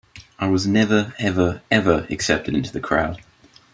[0.39, 3.21] I was never, ever, ever accepted into the crowd.